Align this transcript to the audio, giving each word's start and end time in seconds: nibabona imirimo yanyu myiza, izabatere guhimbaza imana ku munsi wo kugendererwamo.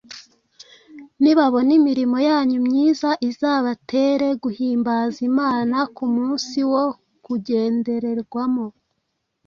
nibabona 1.21 1.71
imirimo 1.79 2.17
yanyu 2.29 2.59
myiza, 2.67 3.09
izabatere 3.29 4.27
guhimbaza 4.43 5.19
imana 5.29 5.77
ku 5.95 6.03
munsi 6.15 6.57
wo 6.71 6.83
kugendererwamo. 7.25 8.65